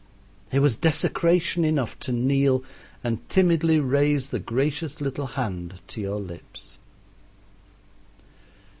[0.51, 2.63] It was desecration enough to kneel
[3.03, 6.79] and timidly raise the gracious little hand to your lips.